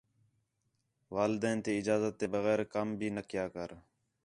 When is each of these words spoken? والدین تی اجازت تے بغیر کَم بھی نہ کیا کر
والدین 1.15 1.57
تی 1.63 1.71
اجازت 1.81 2.13
تے 2.19 2.25
بغیر 2.35 2.59
کَم 2.73 2.87
بھی 2.99 3.09
نہ 3.15 3.23
کیا 3.29 3.45
کر 3.55 3.69